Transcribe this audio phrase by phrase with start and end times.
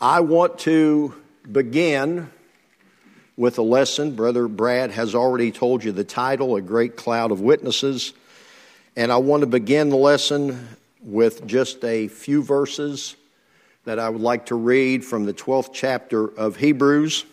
[0.00, 1.14] I want to
[1.50, 2.30] begin
[3.34, 4.14] with a lesson.
[4.14, 8.12] Brother Brad has already told you the title, A Great Cloud of Witnesses.
[8.94, 10.68] And I want to begin the lesson
[11.00, 13.16] with just a few verses
[13.86, 17.24] that I would like to read from the 12th chapter of Hebrews.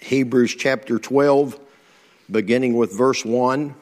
[0.00, 1.60] Hebrews chapter 12,
[2.28, 3.72] beginning with verse 1.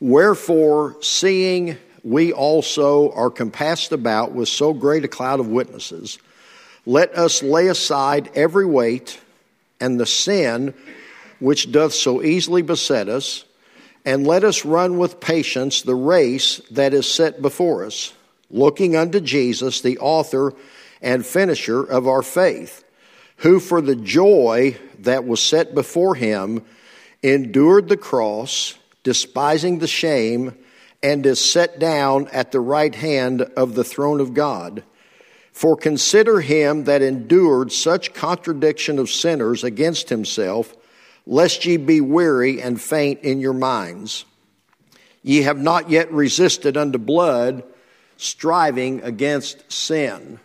[0.00, 6.18] Wherefore, seeing we also are compassed about with so great a cloud of witnesses,
[6.88, 9.20] let us lay aside every weight
[9.78, 10.72] and the sin
[11.38, 13.44] which doth so easily beset us,
[14.06, 18.14] and let us run with patience the race that is set before us,
[18.50, 20.54] looking unto Jesus, the author
[21.02, 22.82] and finisher of our faith,
[23.36, 26.64] who for the joy that was set before him
[27.22, 30.54] endured the cross despising the shame,
[31.02, 34.82] and is set down at the right hand of the throne of God.
[35.58, 40.72] For consider him that endured such contradiction of sinners against himself,
[41.26, 44.24] lest ye be weary and faint in your minds.
[45.24, 47.64] Ye have not yet resisted unto blood,
[48.16, 50.38] striving against sin.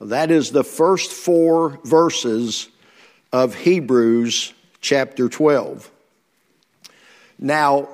[0.00, 2.68] That is the first four verses
[3.32, 5.88] of Hebrews chapter 12.
[7.38, 7.88] Now,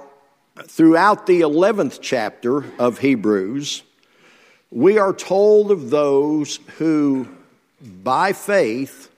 [0.66, 3.82] throughout the 11th chapter of Hebrews,
[4.72, 7.28] we are told of those who,
[7.82, 9.10] by faith,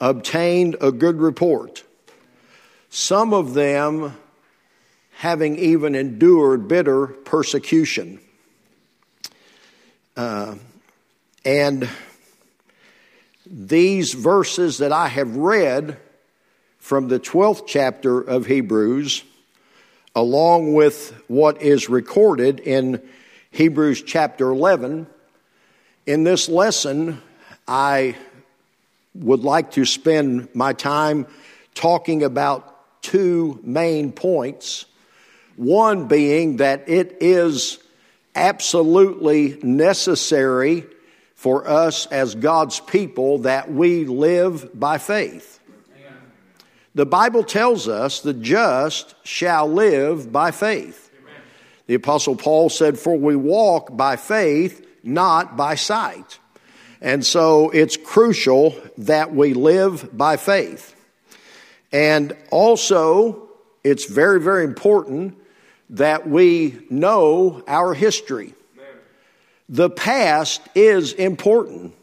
[0.00, 1.82] obtained a good report.
[2.88, 4.16] Some of them
[5.16, 8.20] having even endured bitter persecution.
[10.16, 10.54] Uh,
[11.44, 11.88] and
[13.44, 15.98] these verses that I have read
[16.78, 19.24] from the 12th chapter of Hebrews
[20.14, 23.02] along with what is recorded in
[23.56, 25.06] Hebrews chapter 11.
[26.04, 27.22] In this lesson,
[27.66, 28.14] I
[29.14, 31.26] would like to spend my time
[31.74, 34.84] talking about two main points.
[35.56, 37.78] One being that it is
[38.34, 40.84] absolutely necessary
[41.34, 45.60] for us as God's people that we live by faith.
[46.94, 51.05] The Bible tells us the just shall live by faith.
[51.86, 56.38] The Apostle Paul said, For we walk by faith, not by sight.
[57.00, 60.94] And so it's crucial that we live by faith.
[61.92, 63.48] And also,
[63.84, 65.38] it's very, very important
[65.90, 68.54] that we know our history.
[69.68, 71.94] The past is important.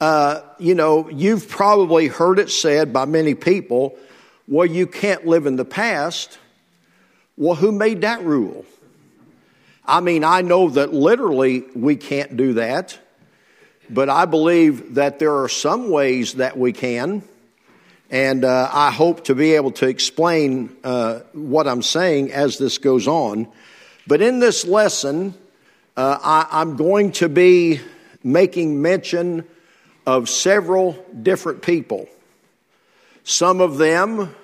[0.00, 3.96] Uh, you know, you've probably heard it said by many people,
[4.46, 6.38] well, you can't live in the past.
[7.36, 8.64] Well, who made that rule?
[9.84, 12.98] I mean, I know that literally we can't do that,
[13.90, 17.22] but I believe that there are some ways that we can.
[18.10, 22.78] And uh, I hope to be able to explain uh, what I'm saying as this
[22.78, 23.48] goes on.
[24.06, 25.34] But in this lesson,
[25.96, 27.80] uh, I, I'm going to be
[28.22, 29.44] making mention
[30.06, 30.92] of several
[31.22, 32.08] different people.
[33.24, 34.34] Some of them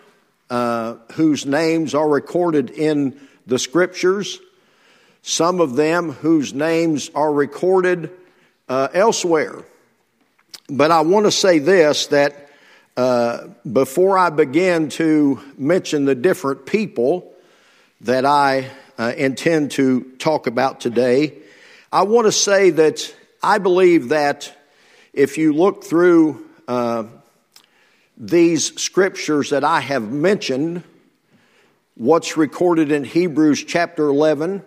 [0.52, 4.38] uh, whose names are recorded in the scriptures,
[5.22, 8.10] some of them whose names are recorded
[8.68, 9.64] uh, elsewhere.
[10.68, 12.50] But I want to say this that
[12.98, 17.32] uh, before I begin to mention the different people
[18.02, 21.32] that I uh, intend to talk about today,
[21.90, 24.54] I want to say that I believe that
[25.14, 27.04] if you look through uh,
[28.22, 30.84] these scriptures that I have mentioned,
[31.96, 34.62] what's recorded in Hebrews chapter 11,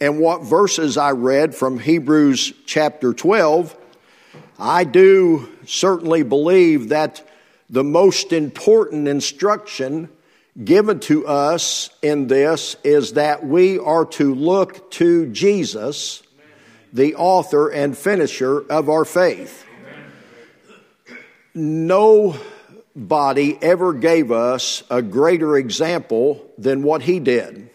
[0.00, 3.76] and what verses I read from Hebrews chapter 12,
[4.58, 7.26] I do certainly believe that
[7.70, 10.08] the most important instruction
[10.64, 16.24] given to us in this is that we are to look to Jesus,
[16.92, 19.64] the author and finisher of our faith
[22.94, 27.70] nobody ever gave us a greater example than what he did.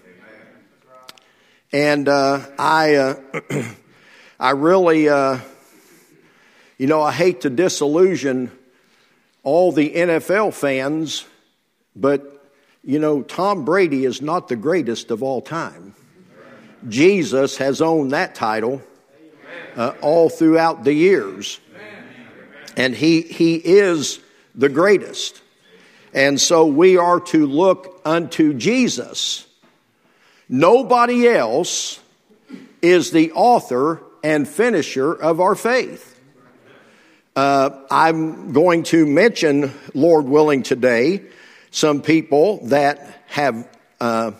[1.72, 3.16] And uh, I, uh,
[4.40, 5.40] I really, uh,
[6.78, 8.52] you know, I hate to disillusion
[9.44, 11.26] all the NFL fans,
[11.96, 12.32] but
[12.84, 15.96] you know, Tom Brady is not the greatest of all time.
[16.88, 18.82] Jesus has owned that title
[19.76, 21.60] uh, all throughout the years
[22.78, 24.20] and he, he is
[24.56, 25.42] the greatest.
[26.14, 29.46] And so we are to look unto Jesus.
[30.48, 32.00] Nobody else
[32.82, 36.20] is the author and finisher of our faith.
[37.36, 41.24] Uh, I'm going to mention, Lord willing, today
[41.72, 43.68] some people that have
[44.00, 44.32] uh,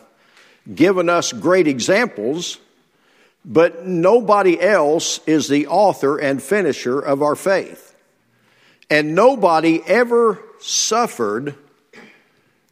[0.74, 2.58] given us great examples,
[3.44, 7.95] but nobody else is the author and finisher of our faith.
[8.90, 11.56] And nobody ever suffered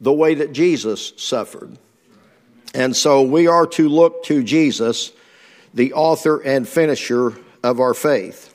[0.00, 1.76] the way that Jesus suffered.
[2.74, 5.12] And so we are to look to Jesus,
[5.72, 8.52] the author and finisher of our faith.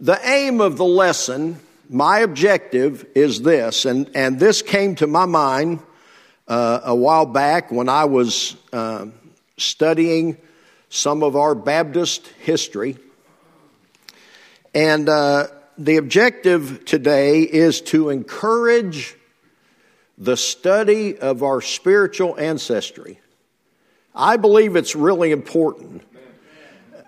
[0.00, 5.26] The aim of the lesson, my objective is this, and, and this came to my
[5.26, 5.80] mind
[6.48, 9.06] uh, a while back when I was uh,
[9.56, 10.36] studying
[10.88, 12.96] some of our Baptist history.
[14.74, 15.46] And uh,
[15.78, 19.16] the objective today is to encourage
[20.18, 23.18] the study of our spiritual ancestry.
[24.14, 26.02] I believe it's really important.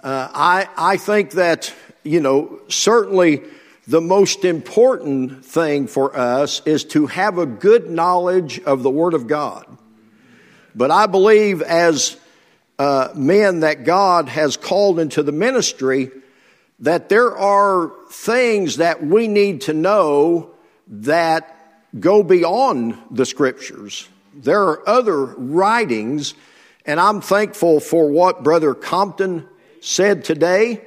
[0.02, 1.72] Uh, I, I think that,
[2.02, 3.42] you know, certainly
[3.86, 9.14] the most important thing for us is to have a good knowledge of the Word
[9.14, 9.66] of God.
[10.74, 12.16] But I believe as
[12.78, 16.10] uh, men that God has called into the ministry,
[16.80, 20.50] that there are things that we need to know
[20.86, 21.56] that
[21.98, 24.08] go beyond the scriptures.
[24.34, 26.34] There are other writings,
[26.84, 29.46] and I'm thankful for what Brother Compton
[29.80, 30.82] said today.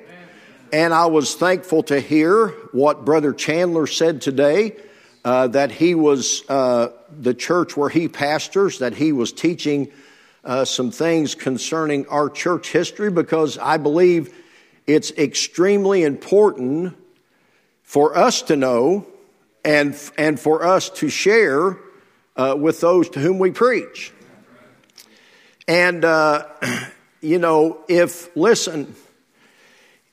[0.73, 4.75] And I was thankful to hear what Brother Chandler said today
[5.23, 9.91] uh, that he was, uh, the church where he pastors, that he was teaching
[10.43, 14.33] uh, some things concerning our church history because I believe
[14.87, 16.95] it's extremely important
[17.83, 19.05] for us to know
[19.65, 21.77] and, and for us to share
[22.37, 24.13] uh, with those to whom we preach.
[25.67, 26.45] And, uh,
[27.21, 28.95] you know, if, listen,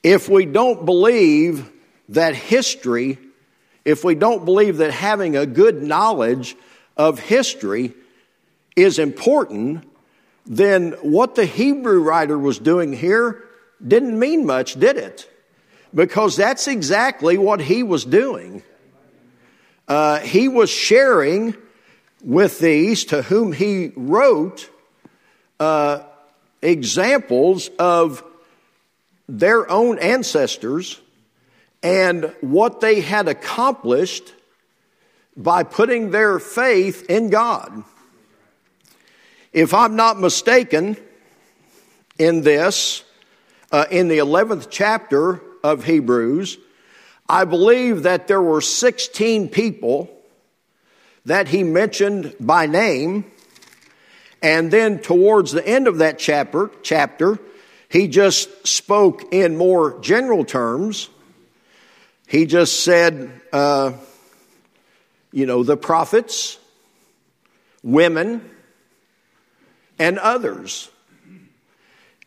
[0.02, 1.70] if we don't believe
[2.08, 3.18] that history,
[3.84, 6.56] if we don't believe that having a good knowledge
[6.96, 7.94] of history
[8.74, 9.88] is important,
[10.46, 13.43] then what the Hebrew writer was doing here
[13.86, 15.30] didn't mean much, did it?
[15.94, 18.62] Because that's exactly what he was doing.
[19.86, 21.54] Uh, he was sharing
[22.22, 24.70] with these to whom he wrote
[25.60, 26.00] uh,
[26.62, 28.24] examples of
[29.28, 31.00] their own ancestors
[31.82, 34.32] and what they had accomplished
[35.36, 37.84] by putting their faith in God.
[39.52, 40.96] If I'm not mistaken
[42.18, 43.04] in this,
[43.74, 46.58] uh, in the 11th chapter of Hebrews,
[47.28, 50.16] I believe that there were 16 people
[51.24, 53.24] that he mentioned by name.
[54.40, 57.40] And then towards the end of that chapter, chapter,
[57.88, 61.08] he just spoke in more general terms.
[62.28, 63.94] He just said, uh,
[65.32, 66.60] you know, the prophets,
[67.82, 68.48] women,
[69.98, 70.90] and others.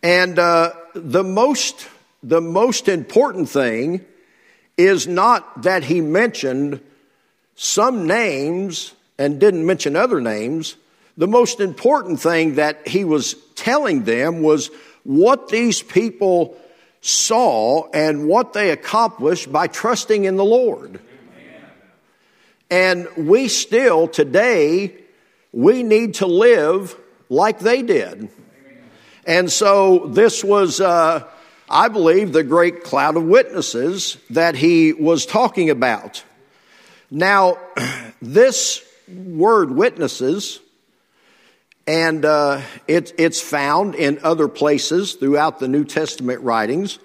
[0.07, 1.85] And uh, the most
[2.23, 4.05] the most important thing
[4.77, 6.79] is not that he mentioned
[7.55, 10.77] some names and didn't mention other names.
[11.17, 14.69] The most important thing that he was telling them was
[15.03, 16.57] what these people
[17.01, 21.01] saw and what they accomplished by trusting in the Lord.
[22.71, 25.03] And we still, today,
[25.51, 26.95] we need to live
[27.27, 28.29] like they did.
[29.27, 31.27] And so this was, uh,
[31.69, 36.23] I believe, the great cloud of witnesses that he was talking about.
[37.11, 37.57] Now,
[38.21, 40.61] this word witnesses,
[41.85, 46.97] and uh, it, it's found in other places throughout the New Testament writings.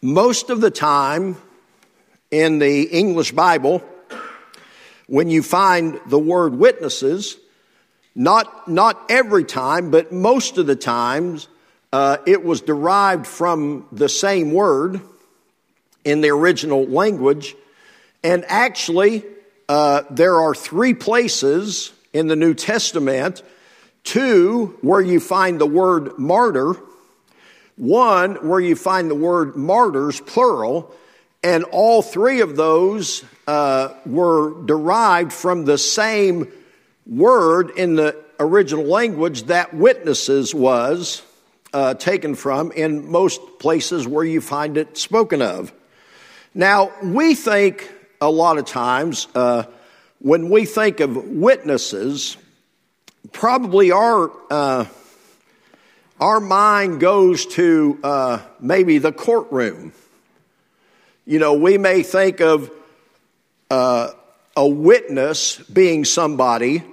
[0.00, 1.36] Most of the time
[2.30, 3.82] in the English Bible,
[5.08, 7.38] when you find the word witnesses,
[8.14, 11.48] not, not every time, but most of the times,
[11.92, 15.00] uh, it was derived from the same word
[16.04, 17.54] in the original language.
[18.22, 19.24] And actually,
[19.68, 23.42] uh, there are three places in the New Testament
[24.04, 26.74] two where you find the word martyr,
[27.76, 30.94] one where you find the word martyrs, plural,
[31.42, 36.50] and all three of those uh, were derived from the same
[37.06, 41.22] word in the original language that witnesses was
[41.72, 45.72] uh, taken from in most places where you find it spoken of.
[46.54, 47.90] Now, we think
[48.20, 49.64] a lot of times uh,
[50.18, 52.36] when we think of witnesses,
[53.32, 54.84] probably our, uh,
[56.20, 59.92] our mind goes to uh, maybe the courtroom.
[61.24, 62.70] You know, we may think of
[63.70, 64.10] uh,
[64.56, 66.84] a witness being somebody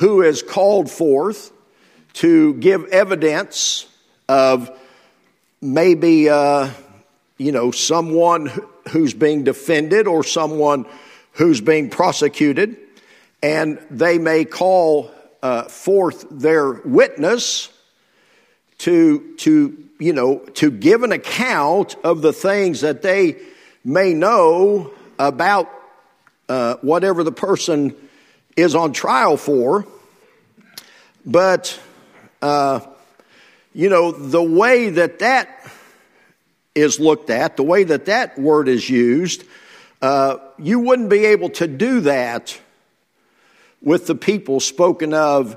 [0.00, 1.52] who is called forth
[2.14, 3.86] to give evidence
[4.30, 4.70] of
[5.60, 6.70] maybe, uh,
[7.36, 8.50] you know, someone
[8.88, 10.86] who's being defended or someone
[11.32, 12.78] who's being prosecuted,
[13.42, 15.10] and they may call
[15.42, 17.68] uh, forth their witness
[18.78, 23.36] to, to, you know, to give an account of the things that they
[23.84, 25.70] may know about
[26.48, 27.94] uh, whatever the person
[28.56, 29.86] is on trial for.
[31.24, 31.78] But,
[32.42, 32.80] uh,
[33.74, 35.70] you know, the way that that
[36.74, 39.44] is looked at, the way that that word is used,
[40.02, 42.58] uh, you wouldn't be able to do that
[43.82, 45.56] with the people spoken of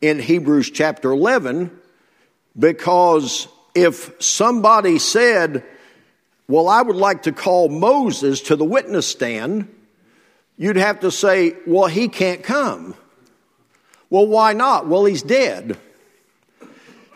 [0.00, 1.70] in Hebrews chapter 11
[2.58, 5.64] because if somebody said,
[6.48, 9.68] Well, I would like to call Moses to the witness stand,
[10.56, 12.94] you'd have to say, Well, he can't come.
[14.10, 14.86] Well, why not?
[14.86, 15.78] Well, he's dead.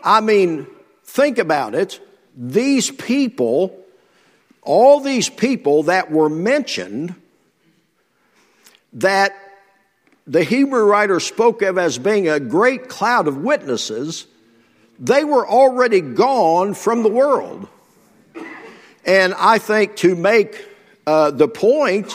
[0.03, 0.67] I mean,
[1.03, 1.99] think about it.
[2.35, 3.77] These people,
[4.61, 7.15] all these people that were mentioned,
[8.93, 9.33] that
[10.25, 14.27] the Hebrew writer spoke of as being a great cloud of witnesses,
[14.99, 17.67] they were already gone from the world.
[19.05, 20.67] And I think to make
[21.07, 22.13] uh, the point,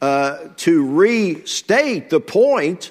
[0.00, 2.90] uh, to restate the point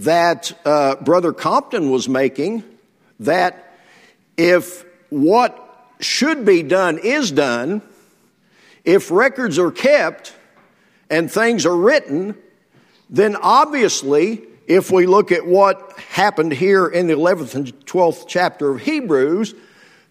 [0.00, 2.64] that uh, Brother Compton was making,
[3.20, 3.78] that
[4.36, 5.60] if what
[6.00, 7.82] should be done is done,
[8.84, 10.34] if records are kept
[11.08, 12.34] and things are written,
[13.08, 18.70] then obviously, if we look at what happened here in the 11th and 12th chapter
[18.70, 19.54] of Hebrews,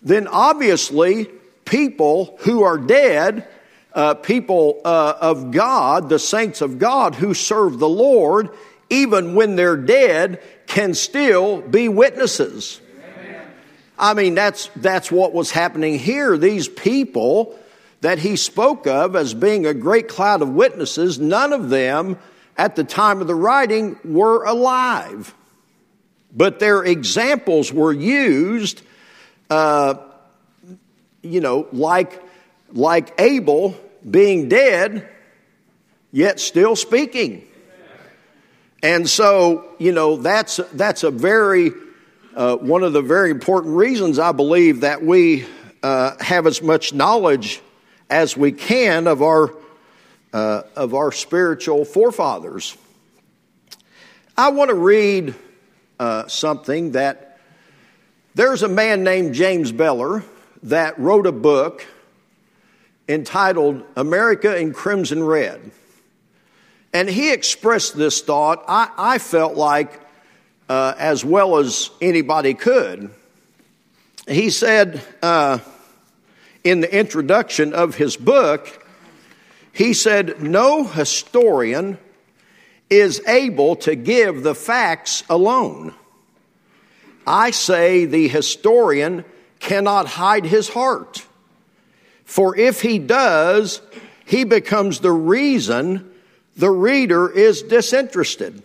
[0.01, 1.25] then obviously
[1.65, 3.47] people who are dead
[3.93, 8.49] uh, people uh, of God, the saints of God who serve the Lord,
[8.89, 12.81] even when they're dead, can still be witnesses.
[13.21, 13.47] Amen.
[13.97, 16.37] I mean, that's, that's what was happening here.
[16.37, 17.57] These people
[18.01, 22.17] that he spoke of as being a great cloud of witnesses, none of them
[22.57, 25.33] at the time of the writing were alive.
[26.35, 28.81] But their examples were used,
[29.49, 29.95] uh,
[31.21, 32.21] you know, like,
[32.71, 33.75] like Abel
[34.09, 35.07] being dead,
[36.11, 37.47] yet still speaking.
[38.81, 41.71] And so, you know, that's, that's a very,
[42.35, 45.45] uh, one of the very important reasons I believe that we
[45.81, 47.61] uh, have as much knowledge
[48.09, 49.53] as we can of our,
[50.33, 52.77] uh, of our spiritual forefathers.
[54.37, 55.35] I want to read
[55.99, 57.39] uh, something that
[58.35, 60.23] there's a man named James Beller
[60.63, 61.85] that wrote a book
[63.07, 65.71] entitled America in Crimson Red.
[66.93, 69.99] And he expressed this thought, I, I felt like,
[70.69, 73.09] uh, as well as anybody could.
[74.27, 75.59] He said uh,
[76.63, 78.85] in the introduction of his book,
[79.73, 81.97] he said, No historian
[82.89, 85.95] is able to give the facts alone.
[87.25, 89.25] I say the historian
[89.59, 91.25] cannot hide his heart.
[92.25, 93.81] For if he does,
[94.25, 96.11] he becomes the reason
[96.55, 98.63] the reader is disinterested.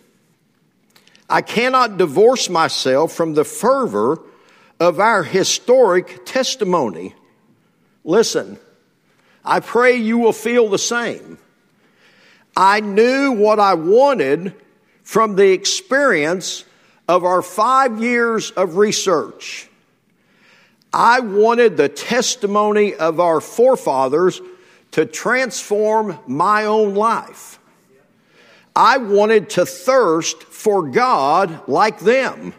[1.29, 4.19] I cannot divorce myself from the fervor
[4.79, 7.13] of our historic testimony.
[8.03, 8.57] Listen,
[9.43, 11.37] I pray you will feel the same.
[12.55, 14.55] I knew what I wanted
[15.03, 16.65] from the experience
[17.07, 19.68] of our five years of research.
[20.93, 24.41] I wanted the testimony of our forefathers
[24.91, 27.59] to transform my own life.
[28.75, 32.53] I wanted to thirst for God like them,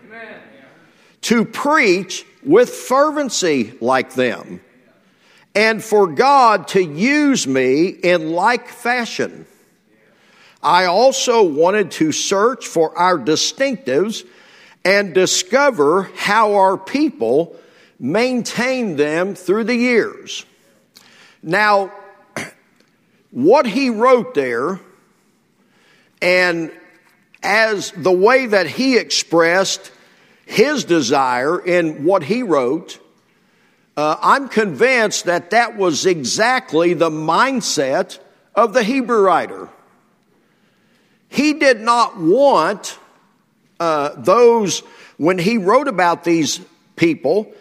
[1.23, 4.61] to preach with fervency like them,
[5.55, 9.47] and for God to use me in like fashion.
[10.63, 14.27] I also wanted to search for our distinctives
[14.85, 17.57] and discover how our people
[18.01, 20.47] maintained them through the years.
[21.43, 21.93] Now,
[23.31, 24.81] what he wrote there,
[26.23, 26.73] and
[27.43, 29.93] as the way that he expressed
[30.47, 32.99] his desire in what he wrote,
[33.97, 38.19] uh, I'm convinced that that was exactly the mindset
[38.55, 39.69] of the Hebrew writer.
[41.29, 42.99] He did not want
[43.79, 44.81] uh, those,
[45.17, 46.61] when he wrote about these
[46.97, 47.53] people,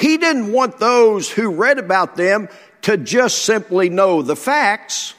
[0.00, 2.48] he didn't want those who read about them
[2.82, 5.14] to just simply know the facts.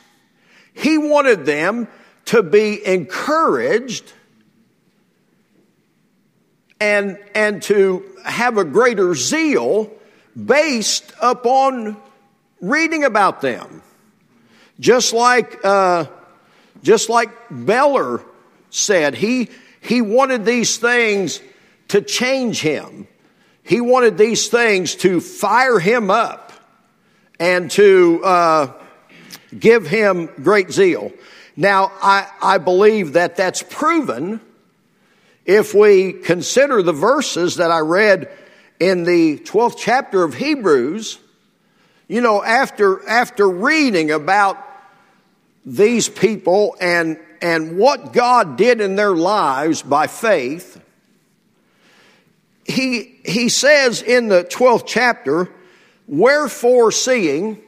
[0.73, 1.87] He wanted them
[2.25, 4.11] to be encouraged
[6.79, 9.91] and, and to have a greater zeal
[10.35, 11.95] based upon
[12.59, 13.83] reading about them.
[14.79, 16.05] Just like, uh,
[16.81, 18.23] just like Beller
[18.71, 21.39] said, he, he wanted these things
[21.89, 23.07] to change him.
[23.71, 26.51] He wanted these things to fire him up
[27.39, 28.73] and to uh,
[29.57, 31.13] give him great zeal.
[31.55, 34.41] Now, I, I believe that that's proven
[35.45, 38.29] if we consider the verses that I read
[38.81, 41.17] in the 12th chapter of Hebrews.
[42.09, 44.57] You know, after, after reading about
[45.65, 50.70] these people and, and what God did in their lives by faith,
[52.65, 55.49] he, he says in the 12th chapter,
[56.07, 57.61] Wherefore seeing,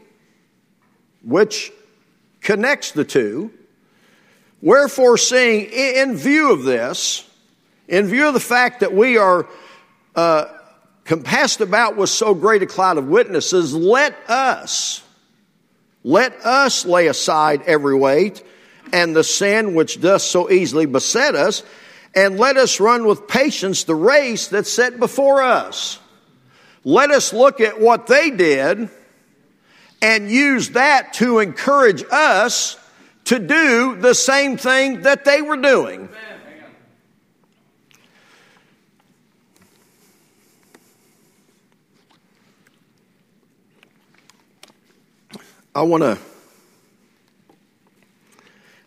[1.23, 1.71] which
[2.41, 3.51] connects the two,
[4.61, 7.29] wherefore seeing, in view of this,
[7.87, 9.47] in view of the fact that we are
[10.15, 10.45] uh,
[11.05, 15.01] compassed about with so great a cloud of witnesses, let us,
[16.03, 18.43] let us lay aside every weight
[18.91, 21.63] and the sin which doth so easily beset us,
[22.15, 25.99] and let us run with patience the race that's set before us.
[26.83, 28.89] Let us look at what they did
[30.01, 32.77] and use that to encourage us
[33.25, 36.09] to do the same thing that they were doing.
[45.75, 46.19] I want to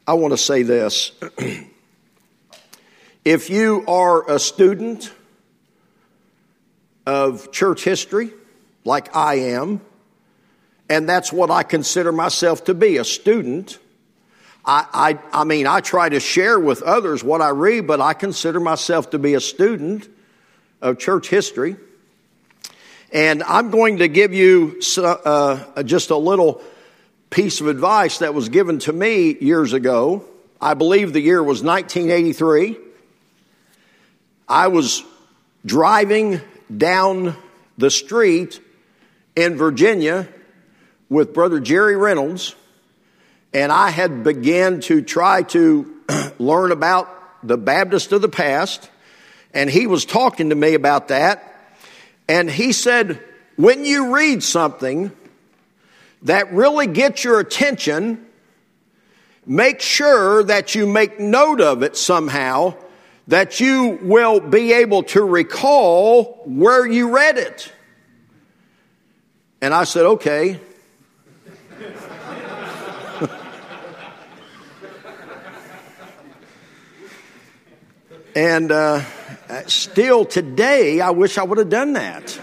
[0.06, 1.11] I want to say this.
[3.26, 5.12] if you are a student
[7.04, 8.30] of church history,
[8.85, 9.80] like I am,
[10.88, 13.81] and that's what I consider myself to be a student.
[14.64, 18.12] I, I, I mean, I try to share with others what I read, but I
[18.12, 20.09] consider myself to be a student
[20.81, 21.74] of church history.
[23.12, 26.62] And I'm going to give you uh, just a little
[27.31, 30.24] piece of advice that was given to me years ago.
[30.61, 32.86] I believe the year was 1983.
[34.48, 35.02] I was
[35.64, 36.40] driving
[36.74, 37.37] down
[37.78, 38.61] the street
[39.35, 40.28] in Virginia
[41.09, 42.54] with Brother Jerry Reynolds,
[43.52, 45.92] and I had began to try to
[46.38, 48.88] learn about the Baptist of the past,
[49.52, 51.52] and he was talking to me about that.
[52.28, 53.20] And he said,
[53.56, 55.11] when you read something
[56.22, 58.24] that really gets your attention,
[59.44, 62.74] make sure that you make note of it somehow,
[63.28, 67.72] that you will be able to recall where you read it.
[69.60, 70.60] And I said, okay.
[78.36, 79.02] and uh,
[79.66, 82.38] still today, I wish I would have done that.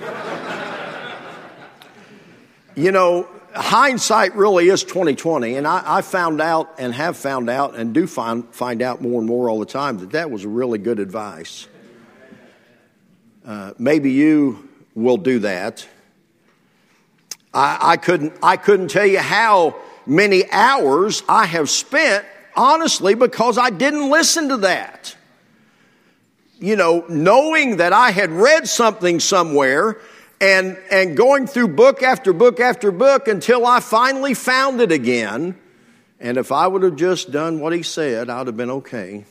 [2.76, 7.76] you know, hindsight really is 2020 and I, I, found out and have found out
[7.76, 10.80] and do find, find out more and more all the time that that was really
[10.80, 11.68] good advice.
[13.46, 15.88] Uh, maybe you will do that.
[17.54, 19.76] I, I, couldn't i couldn't tell you how
[20.08, 25.16] many hours i have spent honestly because i didn't listen to that.
[26.60, 30.00] You know knowing that i had read something somewhere
[30.44, 35.58] and, and going through book after book after book until I finally found it again.
[36.20, 39.24] And if I would have just done what he said, I'd have been okay.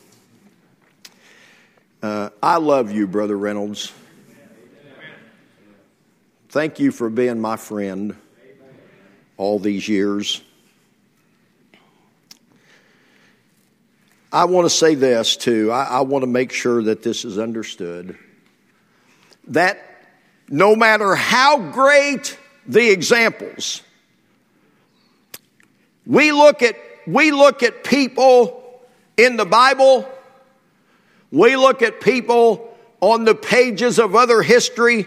[2.01, 3.93] Uh, I love you, Brother Reynolds.
[6.49, 8.15] Thank you for being my friend
[9.37, 10.41] all these years.
[14.31, 15.71] I want to say this too.
[15.71, 18.17] I, I want to make sure that this is understood.
[19.49, 19.92] That
[20.49, 23.81] no matter how great the examples,
[26.05, 26.75] we look at,
[27.07, 28.81] we look at people
[29.17, 30.07] in the Bible,
[31.31, 35.05] we look at people on the pages of other history,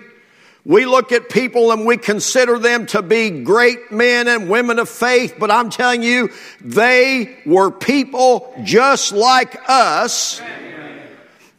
[0.65, 4.89] we look at people and we consider them to be great men and women of
[4.89, 10.41] faith, but I'm telling you, they were people just like us.
[10.41, 10.66] Amen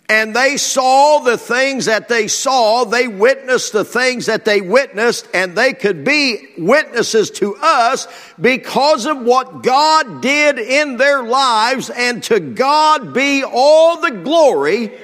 [0.10, 2.86] and they saw the things that they saw.
[2.86, 8.08] They witnessed the things that they witnessed, and they could be witnesses to us
[8.40, 11.90] because of what God did in their lives.
[11.90, 14.98] And to God be all the glory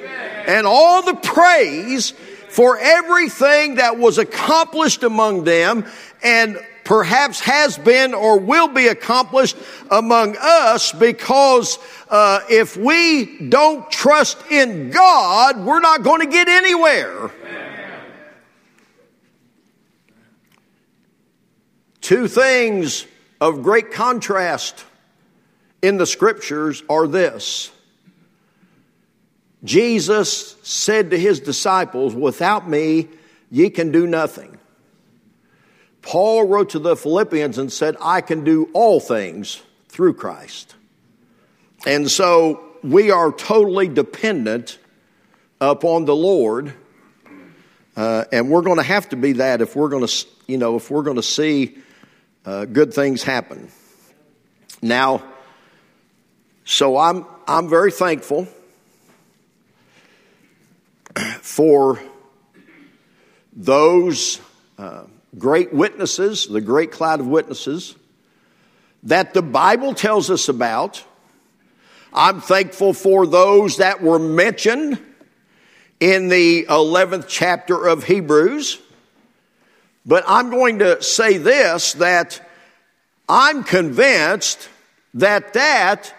[0.47, 2.11] and all the praise
[2.49, 5.85] for everything that was accomplished among them
[6.21, 9.55] and perhaps has been or will be accomplished
[9.89, 16.47] among us because uh, if we don't trust in God, we're not going to get
[16.47, 17.31] anywhere.
[22.01, 23.05] Two things
[23.39, 24.83] of great contrast
[25.81, 27.71] in the scriptures are this.
[29.63, 33.07] Jesus said to his disciples, Without me,
[33.49, 34.57] ye can do nothing.
[36.03, 40.75] Paul wrote to the Philippians and said, I can do all things through Christ.
[41.85, 44.77] And so we are totally dependent
[45.59, 46.73] upon the Lord.
[47.95, 50.75] Uh, and we're going to have to be that if we're going to, you know,
[50.75, 51.77] if we're going to see
[52.45, 53.69] uh, good things happen.
[54.81, 55.23] Now,
[56.65, 58.47] so I'm I'm very thankful
[61.41, 62.01] for
[63.53, 64.41] those
[64.77, 65.03] uh,
[65.37, 67.95] great witnesses, the great cloud of witnesses
[69.03, 71.03] that the Bible tells us about.
[72.13, 74.99] I'm thankful for those that were mentioned
[75.99, 78.79] in the 11th chapter of Hebrews.
[80.05, 82.41] But I'm going to say this that
[83.27, 84.69] I'm convinced
[85.15, 86.13] that that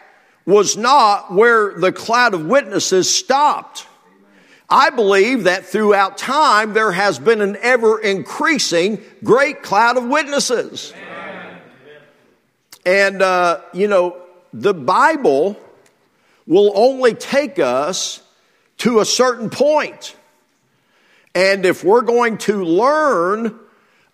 [0.47, 3.87] was not where the cloud of witnesses stopped.
[4.69, 10.93] I believe that throughout time there has been an ever increasing great cloud of witnesses.
[10.97, 11.59] Amen.
[12.87, 14.17] And, uh, you know,
[14.53, 15.59] the Bible
[16.47, 18.23] will only take us
[18.79, 20.17] to a certain point.
[21.35, 23.59] And if we're going to learn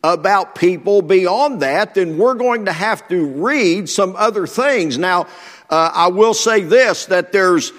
[0.03, 4.97] about people beyond that, then we're going to have to read some other things.
[4.97, 5.27] Now,
[5.69, 7.73] uh, I will say this that there's,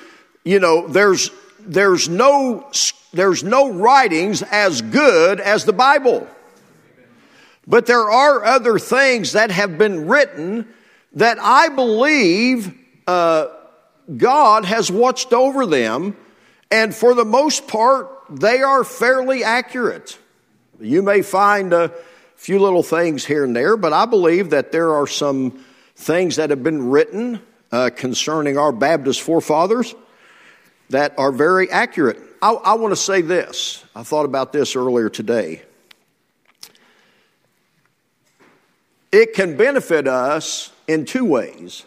[0.43, 1.31] you know, there's,
[1.65, 2.69] there's no,
[3.13, 6.27] there's no writings as good as the Bible.
[7.67, 10.67] But there are other things that have been written
[11.13, 12.73] that I believe
[13.07, 13.47] uh,
[14.15, 16.15] God has watched over them,
[16.69, 20.17] and for the most part, they are fairly accurate.
[20.79, 21.93] You may find a
[22.35, 25.63] few little things here and there, but I believe that there are some
[25.95, 29.93] things that have been written uh, concerning our Baptist forefathers
[30.91, 32.19] that are very accurate.
[32.41, 33.83] I, I want to say this.
[33.95, 35.61] I thought about this earlier today.
[39.11, 41.83] It can benefit us in two ways.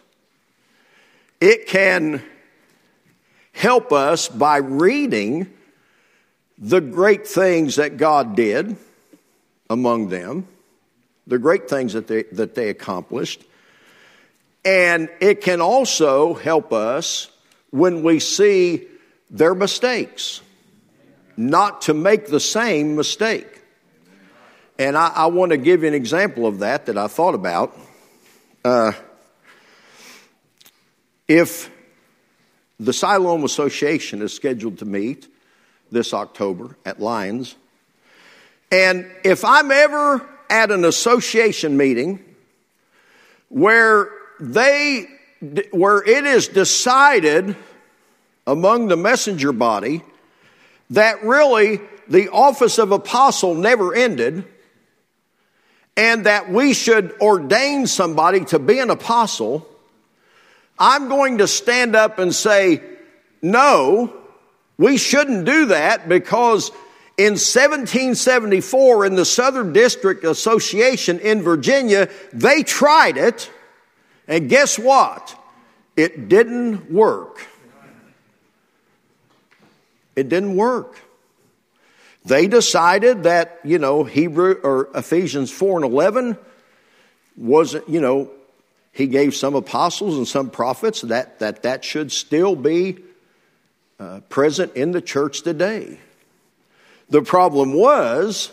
[1.41, 2.23] It can
[3.53, 5.51] help us by reading
[6.59, 8.77] the great things that God did
[9.69, 10.47] among them,
[11.27, 13.43] the great things that they, that they accomplished.
[14.65, 17.31] And it can also help us
[17.71, 18.87] when we see
[19.31, 20.41] their mistakes,
[21.37, 23.63] not to make the same mistake.
[24.79, 27.77] And I, I want to give you an example of that that I thought about.
[28.65, 28.93] Uh,
[31.29, 31.71] if
[32.81, 35.29] the Siloam Association is scheduled to meet
[35.91, 37.55] this October at Lions,
[38.71, 42.23] and if I'm ever at an association meeting
[43.49, 44.11] where
[44.41, 45.07] they
[45.71, 47.57] where it is decided
[48.47, 50.03] among the messenger body
[50.91, 54.45] that really the office of apostle never ended
[55.97, 59.67] and that we should ordain somebody to be an apostle,
[60.79, 62.83] I'm going to stand up and say,
[63.41, 64.13] no,
[64.77, 66.71] we shouldn't do that because
[67.17, 73.51] in 1774 in the Southern District Association in Virginia, they tried it
[74.27, 75.39] and guess what?
[75.97, 77.47] It didn't work.
[80.17, 81.01] It didn't work.
[82.25, 86.39] They decided that, you know, Hebrew or Ephesians 4 and 11
[87.37, 88.31] wasn't, you know,
[88.93, 92.99] he gave some apostles and some prophets that that, that should still be
[93.99, 95.99] uh, present in the church today.
[97.11, 98.53] The problem was,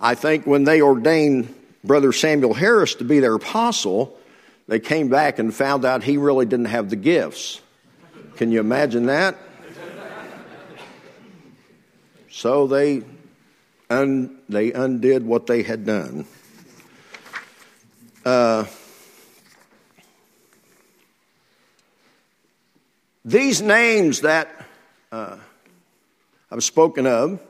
[0.00, 4.18] I think when they ordained Brother Samuel Harris to be their apostle,
[4.66, 7.60] they came back and found out he really didn't have the gifts.
[8.36, 9.36] Can you imagine that?
[12.36, 13.02] So they,
[13.88, 16.26] un, they undid what they had done.
[18.26, 18.66] Uh,
[23.24, 24.66] these names that
[25.10, 25.38] uh,
[26.50, 27.40] I've spoken of,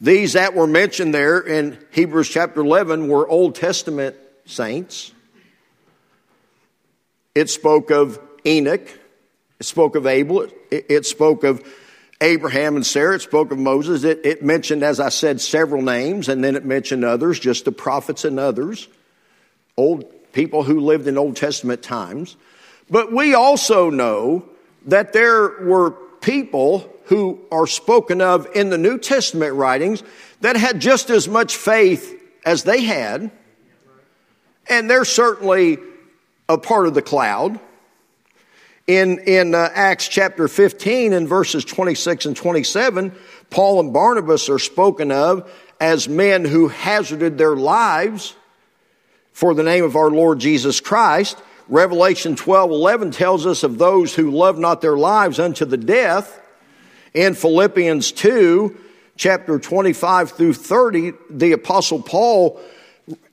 [0.00, 5.12] these that were mentioned there in Hebrews chapter 11 were Old Testament saints.
[7.34, 8.88] It spoke of Enoch,
[9.60, 11.62] it spoke of Abel, it, it spoke of
[12.20, 14.04] Abraham and Sarah, it spoke of Moses.
[14.04, 17.72] It, it mentioned, as I said, several names, and then it mentioned others, just the
[17.72, 18.88] prophets and others,
[19.76, 22.36] old people who lived in Old Testament times.
[22.88, 24.44] But we also know
[24.86, 30.02] that there were people who are spoken of in the New Testament writings
[30.40, 33.30] that had just as much faith as they had,
[34.68, 35.78] and they're certainly
[36.48, 37.60] a part of the cloud.
[38.86, 43.12] In, in uh, Acts chapter 15 and verses 26 and 27,
[43.50, 48.36] Paul and Barnabas are spoken of as men who hazarded their lives
[49.32, 51.42] for the name of our Lord Jesus Christ.
[51.68, 56.40] Revelation 12 11 tells us of those who love not their lives unto the death.
[57.12, 58.76] In Philippians 2,
[59.16, 62.60] chapter 25 through 30, the Apostle Paul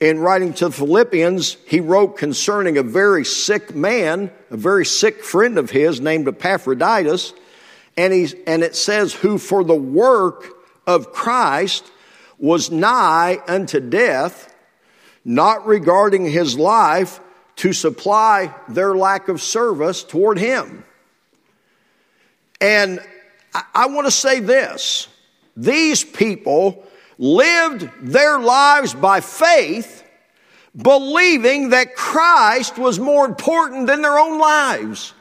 [0.00, 5.24] in writing to the Philippians, he wrote concerning a very sick man, a very sick
[5.24, 7.32] friend of his named Epaphroditus,
[7.96, 10.46] and, he's, and it says, who for the work
[10.86, 11.90] of Christ
[12.38, 14.54] was nigh unto death,
[15.24, 17.20] not regarding his life
[17.56, 20.84] to supply their lack of service toward him.
[22.60, 23.00] And
[23.54, 25.08] I, I want to say this
[25.56, 26.84] these people
[27.18, 30.02] lived their lives by faith,
[30.76, 35.14] believing that Christ was more important than their own lives.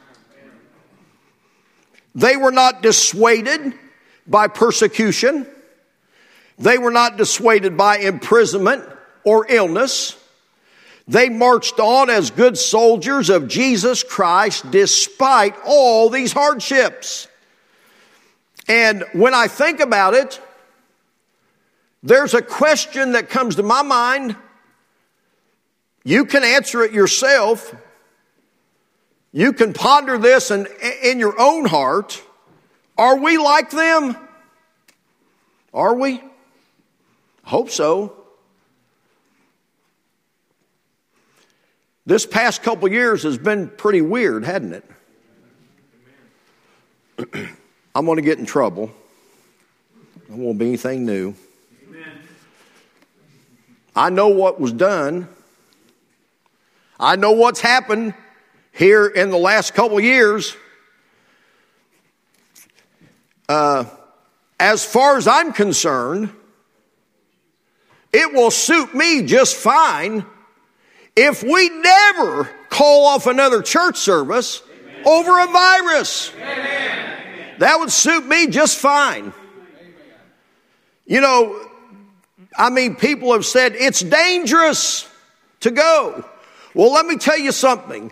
[2.16, 3.74] They were not dissuaded
[4.28, 5.48] by persecution.
[6.60, 8.84] They were not dissuaded by imprisonment
[9.24, 10.18] or illness.
[11.08, 17.28] They marched on as good soldiers of Jesus Christ despite all these hardships.
[18.68, 20.40] And when I think about it,
[22.04, 24.36] there's a question that comes to my mind.
[26.04, 27.74] You can answer it yourself.
[29.32, 30.68] You can ponder this in,
[31.02, 32.22] in your own heart.
[32.98, 34.18] Are we like them?
[35.74, 36.22] Are we?
[37.44, 38.18] Hope so.
[42.06, 44.84] This past couple years has been pretty weird, hadn't it?
[47.96, 48.92] I'm going to get in trouble.
[50.30, 51.34] It won't be anything new.
[53.96, 55.28] I know what was done.
[57.00, 58.14] I know what's happened
[58.72, 60.56] here in the last couple years.
[63.48, 63.86] Uh,
[64.60, 66.34] as far as I'm concerned,
[68.12, 70.26] it will suit me just fine
[71.16, 75.04] if we never call off another church service Amen.
[75.06, 76.32] over a virus.
[76.36, 77.10] Amen.
[77.60, 79.34] That would suit me just fine.
[81.06, 81.70] You know,
[82.56, 85.10] I mean, people have said it's dangerous
[85.62, 86.26] to go.
[86.74, 88.12] Well, let me tell you something.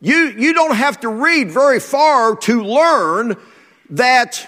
[0.00, 3.36] You, you don't have to read very far to learn
[3.90, 4.46] that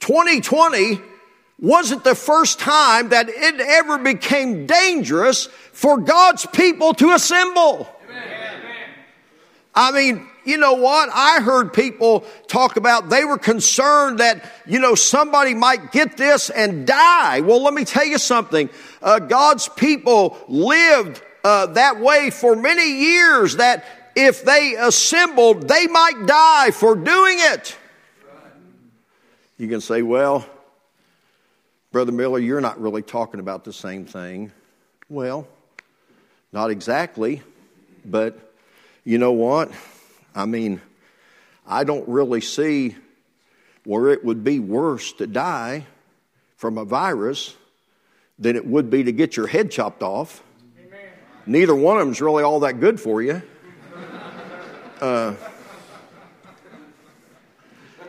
[0.00, 1.00] 2020
[1.60, 7.88] wasn't the first time that it ever became dangerous for God's people to assemble.
[8.08, 8.60] Amen.
[9.74, 11.08] I mean, you know what?
[11.12, 16.50] I heard people talk about they were concerned that, you know, somebody might get this
[16.50, 17.40] and die.
[17.40, 18.70] Well, let me tell you something.
[19.02, 23.84] Uh, God's people lived uh, that way for many years that
[24.16, 27.76] if they assembled, they might die for doing it.
[29.56, 30.46] You can say, well,
[31.92, 34.52] Brother Miller, you're not really talking about the same thing.
[35.08, 35.46] Well,
[36.52, 37.42] not exactly,
[38.04, 38.38] but
[39.04, 39.70] you know what?
[40.34, 40.80] I mean,
[41.66, 42.96] I don't really see
[43.84, 45.86] where it would be worse to die
[46.56, 47.56] from a virus
[48.38, 50.42] than it would be to get your head chopped off.
[50.78, 50.98] Amen.
[51.46, 53.42] Neither one of them is really all that good for you.
[55.00, 55.34] Uh,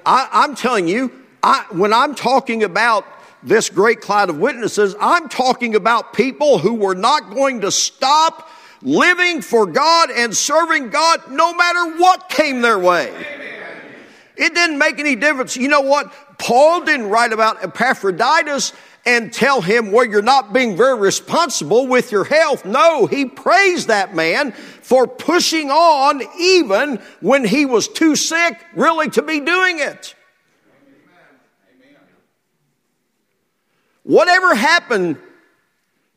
[0.05, 1.09] I, am telling you,
[1.41, 3.05] I, when I'm talking about
[3.43, 8.49] this great cloud of witnesses, I'm talking about people who were not going to stop
[8.81, 13.13] living for God and serving God no matter what came their way.
[14.35, 15.55] It didn't make any difference.
[15.55, 16.11] You know what?
[16.37, 18.73] Paul didn't write about Epaphroditus
[19.05, 22.65] and tell him, well, you're not being very responsible with your health.
[22.65, 29.09] No, he praised that man for pushing on even when he was too sick really
[29.11, 30.15] to be doing it.
[34.03, 35.17] Whatever happened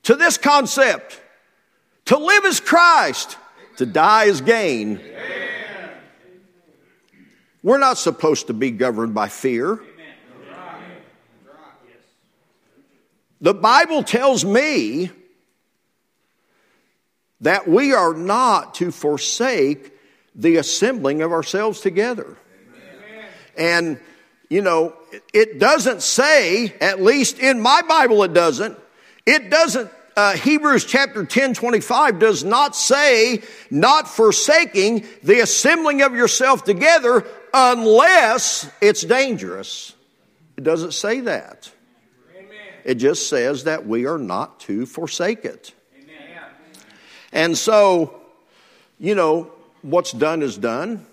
[0.04, 1.20] to this concept?
[2.06, 3.38] To live is Christ,
[3.76, 5.00] to die is gain.
[7.62, 9.80] We're not supposed to be governed by fear.
[13.40, 15.10] The Bible tells me
[17.40, 19.92] that we are not to forsake
[20.34, 22.36] the assembling of ourselves together.
[23.56, 23.98] And
[24.48, 24.94] you know,
[25.32, 28.78] it doesn't say, at least in my Bible, it doesn't.
[29.26, 36.14] It doesn't, uh, Hebrews chapter 10, 25 does not say, not forsaking the assembling of
[36.14, 39.94] yourself together unless it's dangerous.
[40.56, 41.70] It doesn't say that.
[42.36, 42.50] Amen.
[42.84, 45.72] It just says that we are not to forsake it.
[46.00, 46.42] Amen.
[47.32, 48.20] And so,
[48.98, 49.50] you know,
[49.82, 51.06] what's done is done.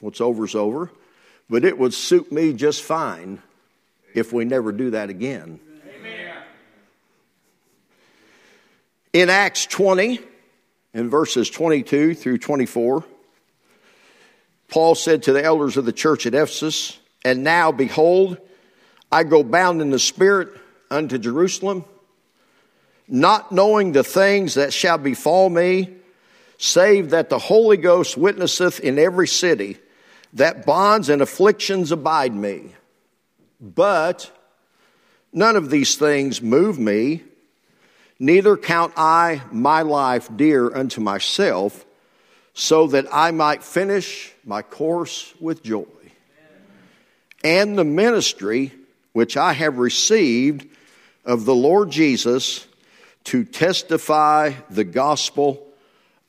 [0.00, 0.90] What's over is over.
[1.50, 3.42] But it would suit me just fine
[4.14, 5.60] if we never do that again.
[5.88, 6.42] Amen.
[9.12, 10.20] In Acts 20,
[10.92, 13.04] in verses 22 through 24,
[14.68, 18.36] Paul said to the elders of the church at Ephesus, And now, behold,
[19.10, 20.50] I go bound in the Spirit
[20.90, 21.86] unto Jerusalem,
[23.06, 25.94] not knowing the things that shall befall me,
[26.58, 29.78] save that the Holy Ghost witnesseth in every city
[30.34, 32.74] that bonds and afflictions abide me.
[33.58, 34.30] But
[35.32, 37.22] none of these things move me,
[38.18, 41.84] neither count I my life dear unto myself,
[42.54, 45.86] so that I might finish my course with joy.
[47.44, 48.72] And the ministry
[49.12, 50.66] which I have received
[51.24, 52.66] of the Lord Jesus
[53.24, 55.66] to testify the gospel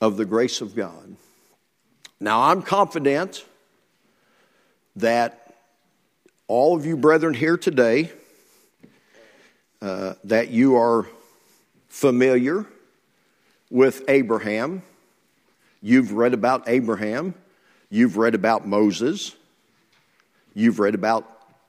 [0.01, 1.15] of the grace of God.
[2.19, 3.45] Now I'm confident
[4.97, 5.55] that
[6.47, 8.11] all of you brethren here today,
[9.81, 11.07] uh, that you are
[11.89, 12.65] familiar
[13.69, 14.81] with Abraham.
[15.81, 17.33] You've read about Abraham.
[17.89, 19.35] You've read about Moses.
[20.53, 21.25] You've read about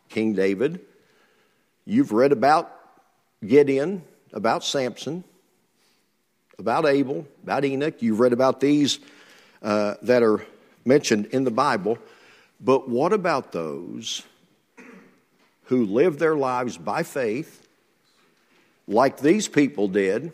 [0.09, 0.81] King David.
[1.85, 2.71] You've read about
[3.45, 5.25] Gideon, about Samson,
[6.59, 8.01] about Abel, about Enoch.
[8.01, 8.99] You've read about these
[9.63, 10.45] uh, that are
[10.85, 11.99] mentioned in the Bible.
[12.61, 14.23] But what about those
[15.65, 17.67] who live their lives by faith,
[18.91, 20.33] like these people did,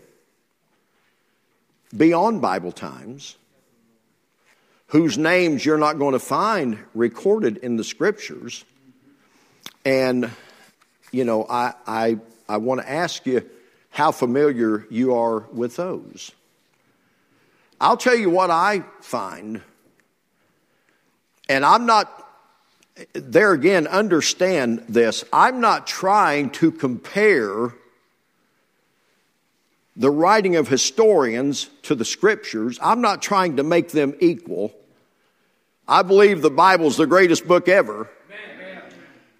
[1.97, 3.37] beyond Bible times,
[4.89, 8.65] whose names you're not going to find recorded in the scriptures?
[9.85, 10.31] And,
[11.13, 13.49] you know, I, I, I want to ask you
[13.91, 16.33] how familiar you are with those.
[17.81, 19.61] I'll tell you what I find
[21.49, 22.29] and I'm not,
[23.13, 25.25] there again, understand this.
[25.33, 27.73] I'm not trying to compare
[29.97, 32.79] the writing of historians to the scriptures.
[32.83, 34.75] I'm not trying to make them equal.
[35.89, 38.09] I believe the Bible's the greatest book ever.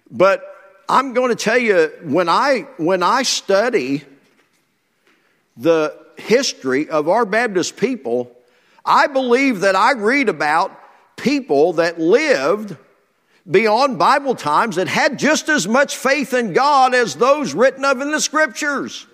[0.09, 0.43] But
[0.89, 4.03] I'm going to tell you when I when I study
[5.57, 8.31] the history of our Baptist people,
[8.85, 10.79] I believe that I read about
[11.17, 12.77] people that lived
[13.49, 18.01] beyond Bible times that had just as much faith in God as those written of
[18.01, 19.05] in the scriptures.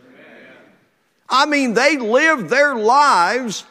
[1.33, 3.65] I mean, they lived their lives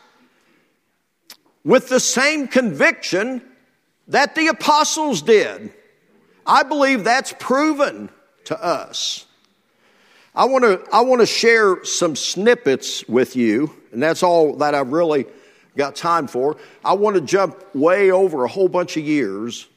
[1.62, 3.40] with the same conviction
[4.08, 5.72] that the apostles did.
[6.44, 8.10] I believe that's proven
[8.46, 9.26] to us.
[10.34, 14.74] I want to I want to share some snippets with you, and that's all that
[14.74, 15.26] I've really
[15.76, 16.56] got time for.
[16.84, 19.68] I want to jump way over a whole bunch of years,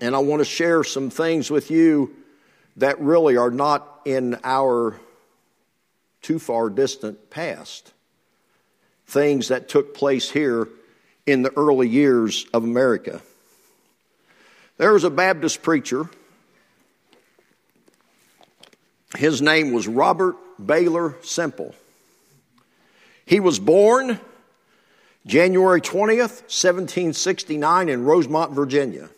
[0.00, 2.14] and I want to share some things with you
[2.76, 5.00] that really are not in our
[6.22, 7.92] too far distant past.
[9.06, 10.68] Things that took place here
[11.26, 13.20] in the early years of America.
[14.76, 16.08] There was a Baptist preacher.
[19.16, 21.74] His name was Robert Baylor Semple.
[23.26, 24.18] He was born
[25.26, 29.10] January 20th, 1769, in Rosemont, Virginia.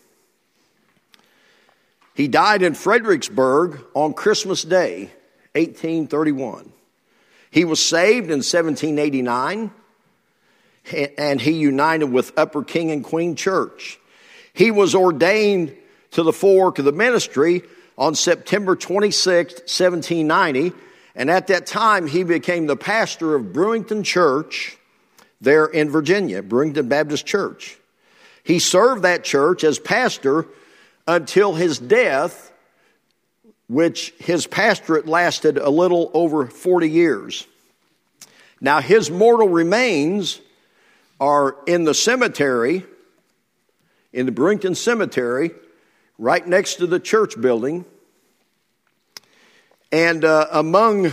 [2.14, 5.10] He died in Fredericksburg on Christmas Day,
[5.54, 6.72] 1831.
[7.52, 9.70] He was saved in 1789
[11.18, 14.00] and he united with Upper King and Queen Church.
[14.54, 15.76] He was ordained
[16.12, 17.62] to the fork of the ministry
[17.98, 20.72] on September 26, 1790,
[21.14, 24.78] and at that time he became the pastor of Bruington Church
[25.40, 27.78] there in Virginia, Bruington Baptist Church.
[28.44, 30.46] He served that church as pastor
[31.06, 32.51] until his death,
[33.72, 37.46] which his pastorate lasted a little over 40 years.
[38.60, 40.40] Now, his mortal remains
[41.18, 42.84] are in the cemetery,
[44.12, 45.52] in the Bruington Cemetery,
[46.18, 47.86] right next to the church building.
[49.90, 51.12] And uh, among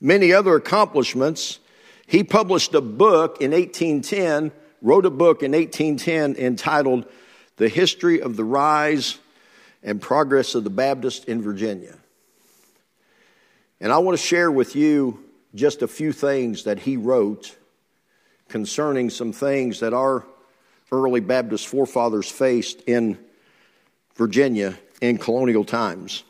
[0.00, 1.58] many other accomplishments,
[2.06, 7.04] he published a book in 1810, wrote a book in 1810 entitled
[7.56, 9.18] The History of the Rise
[9.84, 11.94] and progress of the Baptist in Virginia.
[13.80, 15.22] And I want to share with you
[15.54, 17.54] just a few things that he wrote
[18.48, 20.24] concerning some things that our
[20.90, 23.18] early Baptist forefathers faced in
[24.16, 26.24] Virginia in colonial times.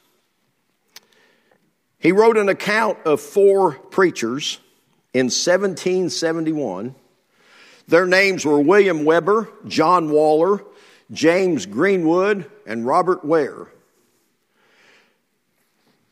[1.98, 4.58] He wrote an account of four preachers
[5.12, 6.94] in 1771.
[7.86, 10.64] Their names were William Webber, John Waller,
[11.12, 13.68] James Greenwood, and Robert Ware.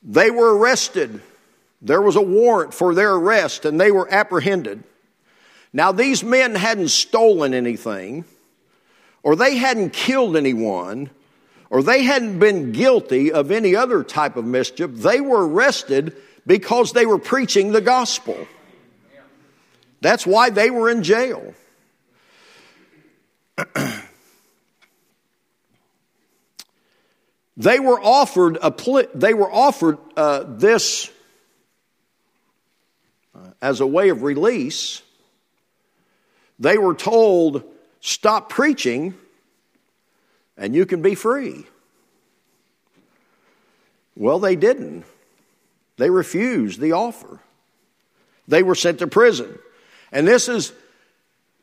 [0.03, 1.21] They were arrested.
[1.81, 4.85] There was a warrant for their arrest, and they were apprehended.
[5.73, 8.25] Now, these men hadn't stolen anything,
[9.23, 11.11] or they hadn't killed anyone,
[11.71, 14.91] or they hadn't been guilty of any other type of mischief.
[14.93, 16.15] They were arrested
[16.47, 18.47] because they were preaching the gospel.
[20.03, 21.55] That's why they were in jail.
[27.57, 28.73] they were offered a
[29.15, 31.11] they were offered uh, this
[33.35, 35.03] uh, as a way of release.
[36.59, 37.65] They were told,
[38.01, 39.15] "Stop preaching,
[40.57, 41.67] and you can be free."
[44.17, 45.05] Well, they didn't.
[45.97, 47.41] They refused the offer.
[48.49, 49.59] They were sent to prison.
[50.11, 50.73] And this is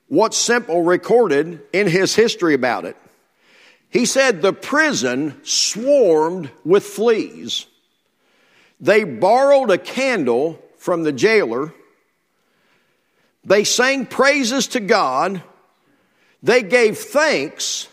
[0.07, 2.97] what Semple recorded in his history about it.
[3.89, 7.65] He said the prison swarmed with fleas.
[8.79, 11.73] They borrowed a candle from the jailer.
[13.43, 15.41] They sang praises to God.
[16.43, 17.87] They gave thanks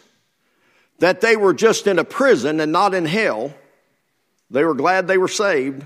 [0.99, 3.55] that they were just in a prison and not in hell.
[4.51, 5.85] They were glad they were saved.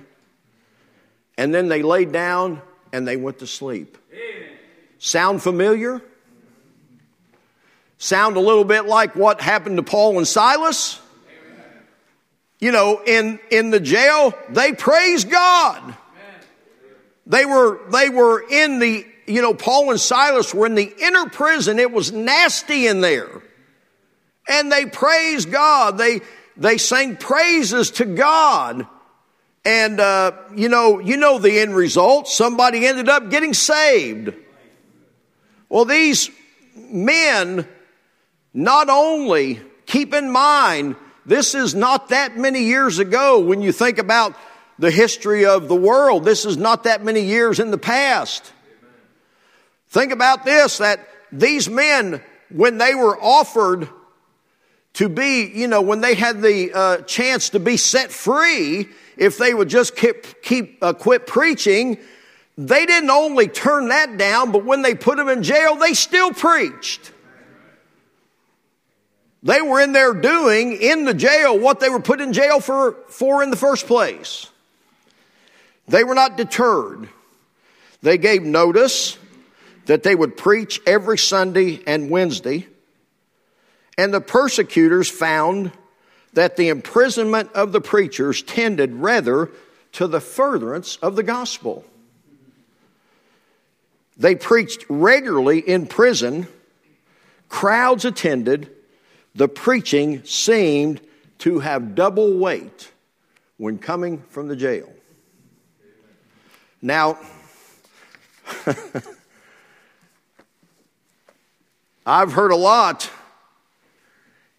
[1.38, 2.60] And then they laid down
[2.92, 3.96] and they went to sleep.
[4.12, 4.50] Amen.
[4.98, 6.02] Sound familiar?
[8.02, 10.98] Sound a little bit like what happened to Paul and Silas?
[12.58, 15.94] You know, in, in the jail, they praised God.
[17.26, 21.28] They were, they were in the, you know, Paul and Silas were in the inner
[21.28, 21.78] prison.
[21.78, 23.42] It was nasty in there.
[24.48, 25.98] And they praised God.
[25.98, 26.22] They,
[26.56, 28.86] they sang praises to God.
[29.66, 32.28] And, uh, you know, you know the end result.
[32.28, 34.32] Somebody ended up getting saved.
[35.68, 36.30] Well, these
[36.74, 37.68] men
[38.52, 40.96] not only keep in mind
[41.26, 44.34] this is not that many years ago when you think about
[44.80, 46.24] the history of the world.
[46.24, 48.52] This is not that many years in the past.
[49.88, 53.88] Think about this that these men, when they were offered
[54.94, 59.36] to be, you know, when they had the uh, chance to be set free, if
[59.38, 61.98] they would just keep, keep uh, quit preaching,
[62.56, 66.32] they didn't only turn that down, but when they put them in jail, they still
[66.32, 67.12] preached.
[69.42, 72.92] They were in there doing in the jail what they were put in jail for,
[73.08, 74.48] for in the first place.
[75.88, 77.08] They were not deterred.
[78.02, 79.18] They gave notice
[79.86, 82.66] that they would preach every Sunday and Wednesday.
[83.98, 85.72] And the persecutors found
[86.34, 89.50] that the imprisonment of the preachers tended rather
[89.92, 91.84] to the furtherance of the gospel.
[94.16, 96.46] They preached regularly in prison.
[97.48, 98.70] Crowds attended.
[99.34, 101.00] The preaching seemed
[101.38, 102.90] to have double weight
[103.56, 104.92] when coming from the jail.
[106.82, 107.18] Now,
[112.06, 113.10] I've heard a lot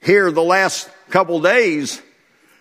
[0.02, 2.02] here the last couple days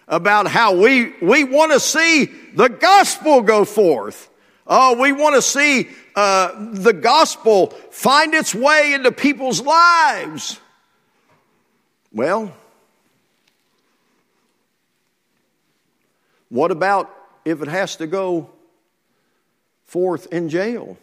[0.08, 4.28] about how we, we want to see the gospel go forth.
[4.66, 10.58] Oh, we want to see uh, the gospel find its way into people's lives.
[12.12, 12.52] Well,
[16.48, 18.50] what about if it has to go
[19.84, 20.98] forth in jail?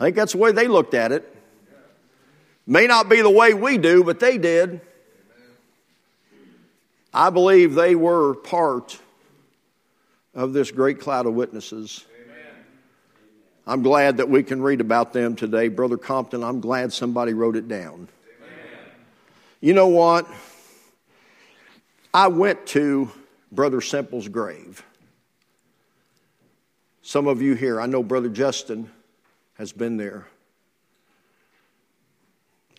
[0.00, 1.30] I think that's the way they looked at it.
[2.66, 4.80] May not be the way we do, but they did.
[7.12, 8.98] I believe they were part
[10.34, 12.04] of this great cloud of witnesses.
[13.66, 15.68] I'm glad that we can read about them today.
[15.68, 18.08] Brother Compton, I'm glad somebody wrote it down.
[19.64, 20.26] You know what?
[22.12, 23.10] I went to
[23.50, 24.84] Brother Semple's grave.
[27.00, 28.90] Some of you here, I know Brother Justin
[29.54, 30.26] has been there.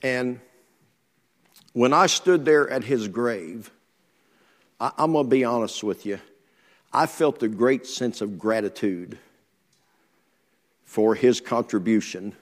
[0.04, 0.40] And
[1.74, 3.72] when I stood there at his grave,
[4.80, 6.20] I, am going to be honest with you.
[6.94, 9.18] I felt a great sense of gratitude
[10.84, 12.36] for his contribution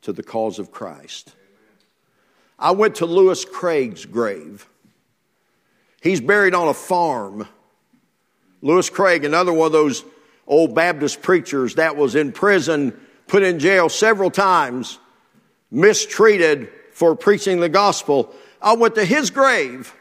[0.00, 1.34] to the cause of Christ.
[2.60, 4.68] I went to Lewis Craig's grave.
[6.02, 7.48] He's buried on a farm.
[8.60, 10.04] Lewis Craig, another one of those
[10.46, 14.98] old Baptist preachers that was in prison, put in jail several times,
[15.70, 18.34] mistreated for preaching the gospel.
[18.60, 19.94] I went to his grave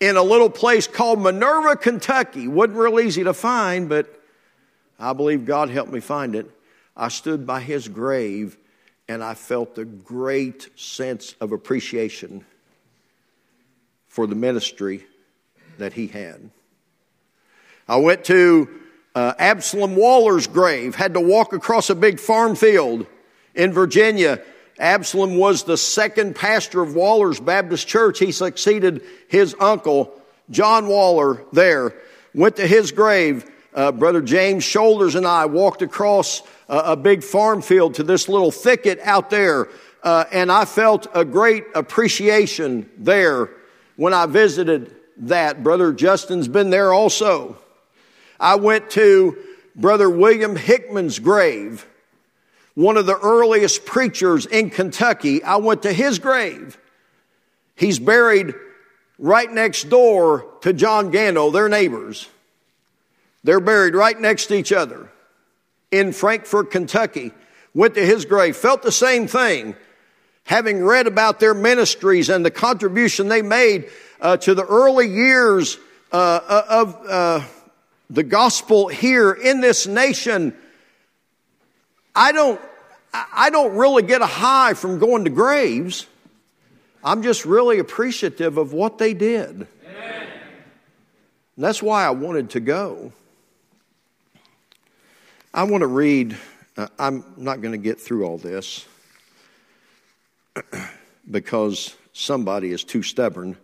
[0.00, 2.48] in a little place called Minerva, Kentucky.
[2.48, 4.20] Wasn't real easy to find, but
[4.98, 6.50] I believe God helped me find it.
[6.96, 8.56] I stood by his grave
[9.08, 12.44] and I felt a great sense of appreciation
[14.08, 15.04] for the ministry
[15.78, 16.50] that he had.
[17.88, 18.68] I went to
[19.14, 23.06] uh, Absalom Waller's grave, had to walk across a big farm field
[23.54, 24.40] in Virginia.
[24.78, 28.18] Absalom was the second pastor of Waller's Baptist Church.
[28.18, 30.12] He succeeded his uncle,
[30.50, 31.94] John Waller, there.
[32.34, 33.48] Went to his grave.
[33.74, 38.28] Uh, Brother James Shoulders and I walked across a, a big farm field to this
[38.28, 39.68] little thicket out there.
[40.02, 43.50] Uh, and I felt a great appreciation there
[43.96, 45.62] when I visited that.
[45.62, 47.56] Brother Justin's been there also.
[48.38, 49.38] I went to
[49.74, 51.86] Brother William Hickman's grave,
[52.74, 55.42] one of the earliest preachers in Kentucky.
[55.42, 56.78] I went to his grave.
[57.74, 58.54] He's buried
[59.18, 62.28] right next door to John Gano, their neighbors.
[63.44, 65.08] They're buried right next to each other
[65.90, 67.32] in Frankfort, Kentucky.
[67.74, 69.76] Went to his grave, felt the same thing.
[70.44, 73.90] Having read about their ministries and the contribution they made
[74.20, 75.78] uh, to the early years
[76.12, 77.40] uh, uh of uh,
[78.10, 80.54] the gospel here in this nation,
[82.14, 82.60] I don't,
[83.12, 86.06] I don't really get a high from going to graves.
[87.02, 89.66] I'm just really appreciative of what they did.
[91.56, 93.12] And that's why I wanted to go.
[95.56, 96.36] I want to read,
[96.76, 98.84] uh, I'm not going to get through all this
[101.30, 103.56] because somebody is too stubborn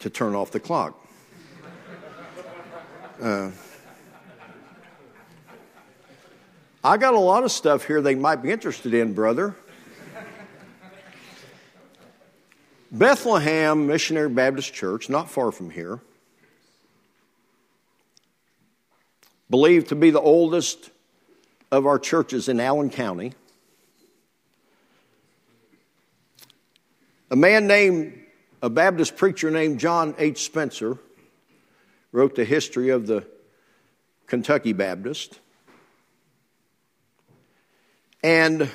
[0.00, 1.02] to turn off the clock.
[3.22, 3.52] Uh,
[6.84, 9.56] I got a lot of stuff here they might be interested in, brother.
[12.92, 16.00] Bethlehem Missionary Baptist Church, not far from here,
[19.48, 20.90] believed to be the oldest
[21.74, 23.32] of our churches in Allen County.
[27.32, 28.16] A man named,
[28.62, 30.44] a Baptist preacher named John H.
[30.44, 30.98] Spencer,
[32.12, 33.26] wrote the history of the
[34.28, 35.40] Kentucky Baptist.
[38.22, 38.70] And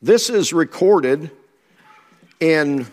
[0.00, 1.32] this is recorded
[2.38, 2.86] in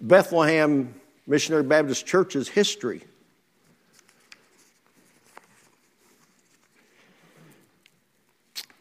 [0.00, 0.94] Bethlehem
[1.26, 3.04] Missionary Baptist Church's history.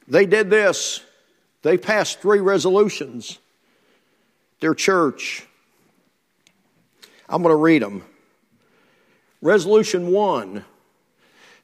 [0.08, 1.01] They did this.
[1.62, 3.39] They passed three resolutions.
[4.60, 5.45] Their church.
[7.28, 8.03] I'm going to read them.
[9.41, 10.64] Resolution one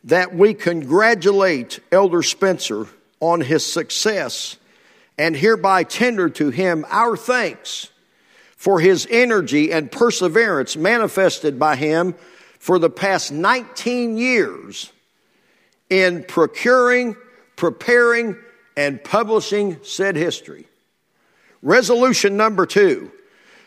[0.03, 2.87] that we congratulate Elder Spencer
[3.19, 4.57] on his success
[5.17, 7.89] and hereby tender to him our thanks
[8.55, 12.15] for his energy and perseverance manifested by him
[12.59, 14.91] for the past 19 years
[15.89, 17.15] in procuring
[17.62, 18.36] preparing,
[18.76, 20.66] and publishing said history.
[21.62, 23.12] Resolution number two,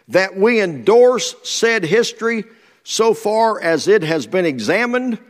[0.09, 2.43] that we endorse said history
[2.83, 5.21] so far as it has been examined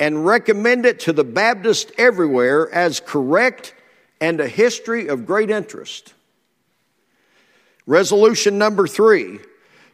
[0.00, 3.74] and recommend it to the Baptist everywhere as correct
[4.22, 6.14] and a history of great interest.
[7.86, 9.38] Resolution number three,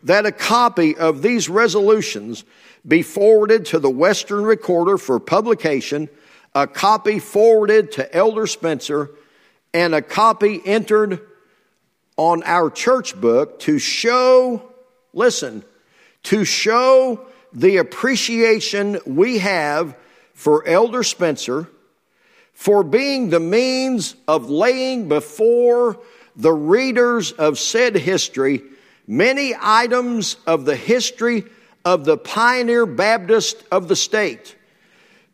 [0.05, 2.45] that a copy of these resolutions
[2.87, 6.09] be forwarded to the Western Recorder for publication
[6.55, 9.11] a copy forwarded to Elder Spencer,
[9.73, 11.21] and a copy entered
[12.17, 14.73] on our church book to show,
[15.13, 15.65] listen,
[16.25, 19.97] to show the appreciation we have
[20.35, 21.69] for Elder Spencer
[22.53, 25.99] for being the means of laying before
[26.37, 28.63] the readers of said history
[29.07, 31.45] many items of the history
[31.85, 34.57] of the pioneer Baptist of the state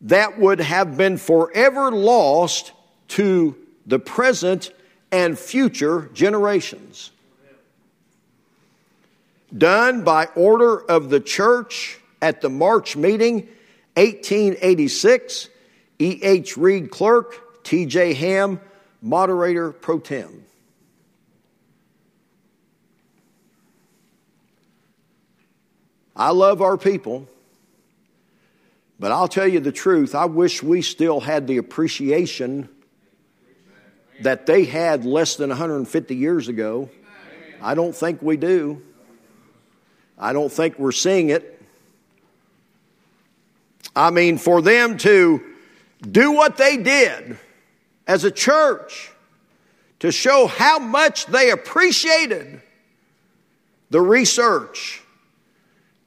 [0.03, 2.73] that would have been forever lost
[3.09, 4.71] to the present
[5.11, 7.11] and future generations.
[9.57, 13.49] Done by order of the church at the March meeting,
[13.95, 15.49] 1886,
[15.99, 16.57] E.H.
[16.57, 18.15] Reed clerk, T.J.
[18.15, 18.61] Ham,
[19.01, 20.45] moderator pro tem.
[26.15, 27.29] I love our people.
[28.99, 32.69] But I'll tell you the truth, I wish we still had the appreciation
[34.23, 36.89] that they had less than 150 years ago.
[37.61, 38.83] I don't think we do.
[40.19, 41.63] I don't think we're seeing it.
[43.95, 45.43] I mean, for them to
[46.11, 47.39] do what they did
[48.07, 49.11] as a church
[50.01, 52.63] to show how much they appreciated
[53.91, 55.03] the research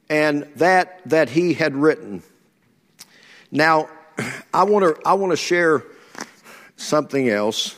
[0.08, 2.22] and that that he had written.
[3.50, 3.88] Now,
[4.54, 5.84] I want to I want to share
[6.76, 7.76] something else.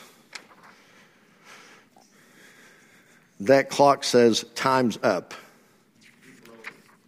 [3.39, 5.33] That clock says time's up.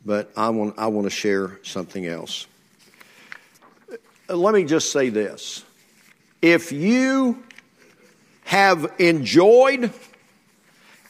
[0.06, 2.48] But I want I want to share something else.
[4.28, 5.64] Let me just say this.
[6.42, 7.44] If you
[8.46, 9.92] have enjoyed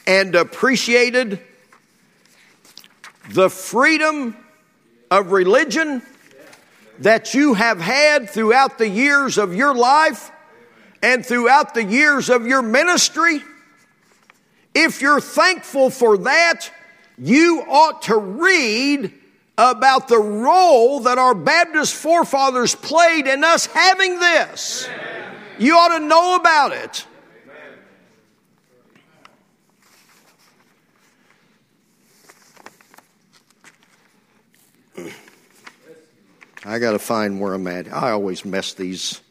[0.07, 1.39] and appreciated
[3.29, 4.35] the freedom
[5.09, 6.01] of religion
[6.99, 10.31] that you have had throughout the years of your life
[11.01, 13.41] and throughout the years of your ministry,
[14.73, 16.71] if you're thankful for that,
[17.17, 19.13] you ought to read
[19.57, 24.89] about the role that our Baptist forefathers played in us having this.
[25.57, 27.05] You ought to know about it.
[36.67, 37.93] I got to find where I'm at.
[37.93, 39.21] I always mess these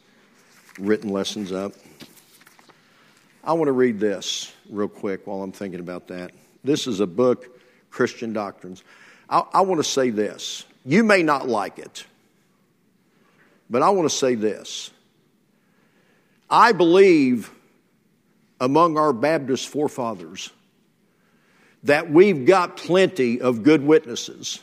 [0.79, 1.73] written lessons up.
[3.43, 6.31] I want to read this real quick while I'm thinking about that.
[6.63, 7.59] This is a book,
[7.91, 8.85] Christian Doctrines.
[9.29, 10.63] I, I want to say this.
[10.85, 12.05] You may not like it,
[13.69, 14.91] but I want to say this.
[16.49, 17.51] I believe
[18.61, 20.51] among our Baptist forefathers
[21.83, 24.61] that we've got plenty of good witnesses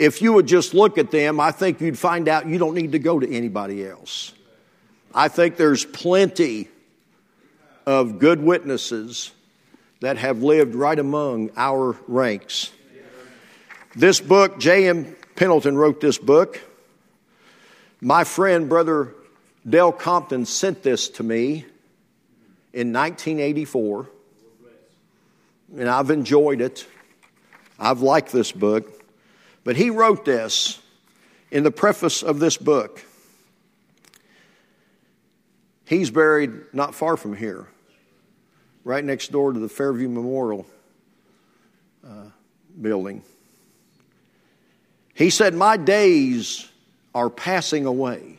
[0.00, 2.92] if you would just look at them, I think you'd find out you don't need
[2.92, 4.32] to go to anybody else.
[5.14, 6.68] I think there's plenty
[7.84, 9.30] of good witnesses
[10.00, 12.70] that have lived right among our ranks.
[13.94, 15.16] This book, J.M.
[15.36, 16.58] Pendleton wrote this book.
[18.00, 19.14] My friend, Brother
[19.68, 21.66] Dale Compton, sent this to me
[22.72, 24.08] in 1984,
[25.76, 26.86] and I've enjoyed it.
[27.78, 28.99] I've liked this book.
[29.64, 30.80] But he wrote this
[31.50, 33.04] in the preface of this book.
[35.84, 37.66] He's buried not far from here,
[38.84, 40.64] right next door to the Fairview Memorial
[42.06, 42.26] uh,
[42.80, 43.22] building.
[45.14, 46.68] He said, My days
[47.14, 48.38] are passing away,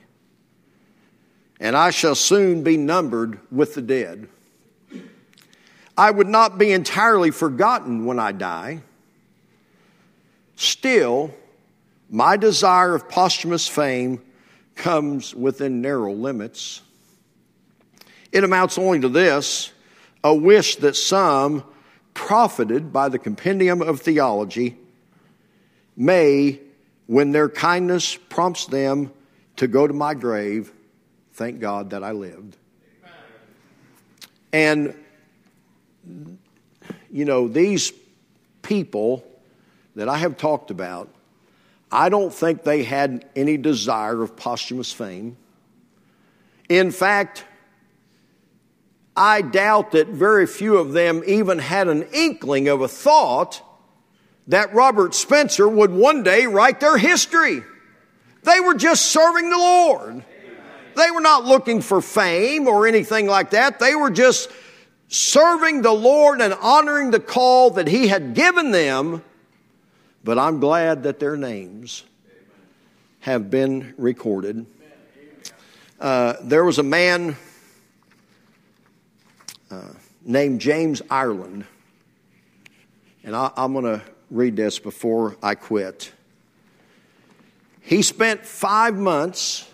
[1.59, 4.30] and I shall soon be numbered with the dead.
[5.97, 8.82] I would not be entirely forgotten when I die.
[10.56, 11.34] Still,
[12.10, 14.22] my desire of posthumous fame
[14.76, 16.82] comes within narrow limits.
[18.32, 19.72] It amounts only to this
[20.24, 21.64] a wish that some,
[22.14, 24.78] profited by the compendium of theology,
[25.95, 26.60] may,
[27.08, 29.12] when their kindness prompts them
[29.56, 30.72] to go to my grave,
[31.34, 32.58] thank God that I lived.
[34.54, 34.95] And,
[37.12, 37.93] you know, these
[38.62, 39.26] people
[39.96, 41.10] that I have talked about,
[41.92, 45.38] I don't think they had any desire of posthumous fame.
[46.70, 47.44] In fact,
[49.16, 53.62] I doubt that very few of them even had an inkling of a thought
[54.48, 57.62] that Robert Spencer would one day write their history.
[58.44, 60.24] They were just serving the Lord.
[60.96, 63.80] They were not looking for fame or anything like that.
[63.80, 64.50] They were just
[65.08, 69.24] serving the Lord and honoring the call that He had given them
[70.24, 72.03] but I'm glad that their names
[73.22, 74.65] have been recorded.
[75.99, 77.36] Uh, there was a man
[79.69, 79.82] uh,
[80.24, 81.65] named James Ireland,
[83.24, 86.11] and I, I'm going to read this before I quit.
[87.82, 89.67] He spent five months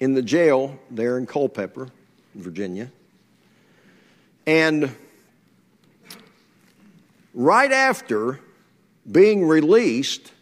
[0.00, 1.88] in the jail there in Culpeper,
[2.34, 2.90] Virginia.
[4.46, 4.94] And
[7.34, 8.40] right after
[9.10, 10.32] being released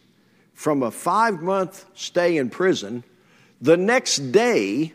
[0.55, 3.05] from a five month stay in prison,
[3.61, 4.93] the next day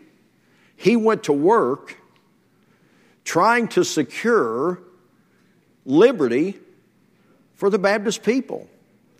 [0.75, 1.97] he went to work
[3.23, 4.79] trying to secure
[5.85, 6.59] liberty
[7.55, 8.67] for the Baptist people.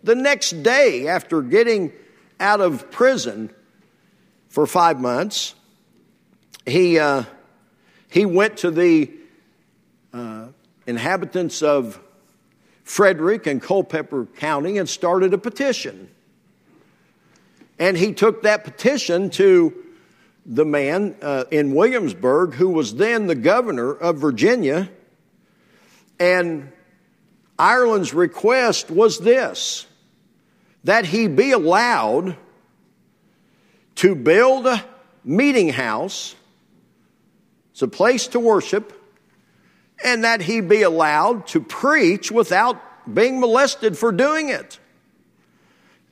[0.03, 1.93] The next day, after getting
[2.39, 3.51] out of prison
[4.49, 5.55] for five months,
[6.65, 7.23] he, uh,
[8.09, 9.11] he went to the
[10.13, 10.47] uh,
[10.85, 11.99] inhabitants of
[12.83, 16.09] Frederick and Culpeper County and started a petition.
[17.79, 19.73] And he took that petition to
[20.45, 24.89] the man uh, in Williamsburg who was then the governor of Virginia.
[26.19, 26.71] And
[27.57, 29.87] Ireland's request was this
[30.83, 32.35] that he be allowed
[33.95, 34.83] to build a
[35.23, 36.35] meeting house,
[37.71, 38.91] it's a place to worship,
[40.03, 42.81] and that he be allowed to preach without
[43.11, 44.79] being molested for doing it.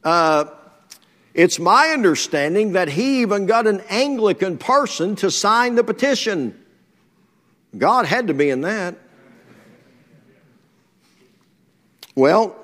[0.04, 0.46] Uh,
[1.34, 6.58] it's my understanding that he even got an Anglican person to sign the petition.
[7.78, 8.96] God had to be in that.
[12.16, 12.56] Well,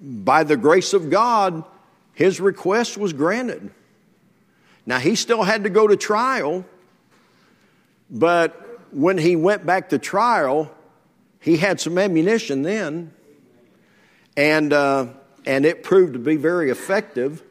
[0.00, 1.64] by the grace of God,
[2.12, 3.70] his request was granted.
[4.84, 6.64] Now, he still had to go to trial,
[8.10, 10.70] but when he went back to trial,
[11.40, 13.12] he had some ammunition then,
[14.36, 15.06] and, uh,
[15.44, 17.42] and it proved to be very effective.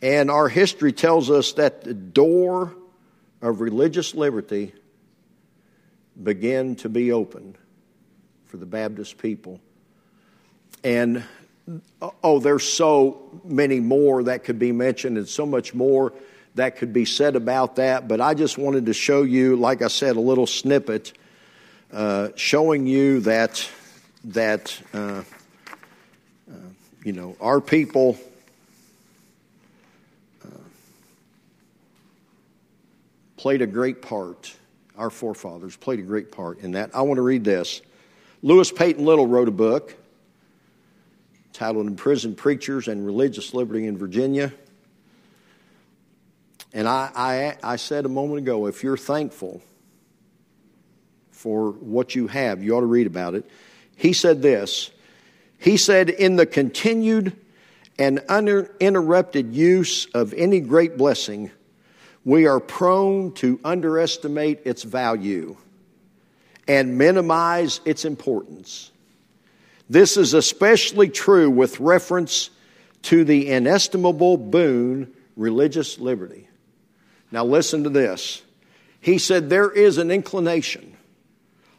[0.00, 2.74] And our history tells us that the door
[3.42, 4.74] of religious liberty
[6.20, 7.56] began to be opened
[8.46, 9.60] for the Baptist people.
[10.82, 11.24] And
[12.22, 16.12] oh, there's so many more that could be mentioned and so much more
[16.58, 18.06] that could be said about that.
[18.06, 21.12] But I just wanted to show you, like I said, a little snippet
[21.92, 23.68] uh, showing you that
[24.24, 25.22] that uh,
[26.50, 26.54] uh,
[27.04, 28.18] you know our people.
[30.44, 30.50] Uh,
[33.36, 34.54] played a great part.
[34.96, 36.90] Our forefathers played a great part in that.
[36.94, 37.80] I want to read this.
[38.42, 39.94] Lewis Peyton Little wrote a book
[41.52, 44.52] titled Imprisoned Preachers and Religious Liberty in Virginia.
[46.72, 47.10] And I,
[47.62, 49.62] I, I said a moment ago if you're thankful
[51.30, 53.48] for what you have, you ought to read about it.
[53.96, 54.90] He said this
[55.58, 57.36] He said, In the continued
[57.98, 61.50] and uninterrupted use of any great blessing,
[62.24, 65.56] we are prone to underestimate its value
[66.66, 68.92] and minimize its importance.
[69.88, 72.50] This is especially true with reference
[73.02, 76.47] to the inestimable boon, religious liberty.
[77.30, 78.42] Now, listen to this.
[79.00, 80.96] He said, There is an inclination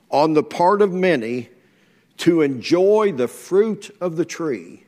[0.10, 1.50] on the part of many
[2.18, 4.84] to enjoy the fruit of the tree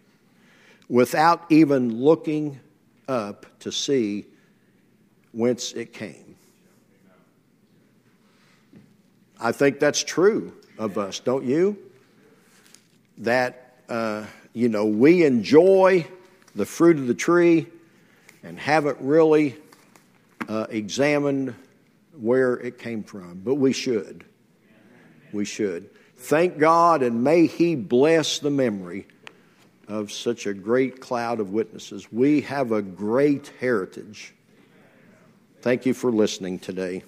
[0.90, 2.60] without even looking
[3.08, 4.26] up to see
[5.32, 6.36] whence it came.
[9.40, 11.78] I think that's true of us, don't you?
[13.22, 16.06] that, uh, you know, we enjoy
[16.56, 17.68] the fruit of the tree
[18.44, 19.56] and haven't really
[20.48, 21.56] uh, examined
[22.14, 23.42] where it came from.
[23.44, 24.26] But we should.
[25.32, 25.90] We should.
[26.18, 29.08] Thank God and may He bless the memory
[29.88, 32.12] of such a great cloud of witnesses.
[32.12, 34.34] We have a great heritage.
[35.62, 37.04] Thank you for listening today.